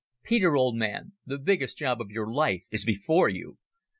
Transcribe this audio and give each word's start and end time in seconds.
Peter, 0.23 0.55
old 0.55 0.75
man, 0.75 1.11
the 1.27 1.37
biggest 1.37 1.77
job 1.77 2.01
of 2.01 2.09
your 2.09 2.33
life 2.33 2.63
is 2.71 2.83
before 2.83 3.29
you!" 3.29 3.59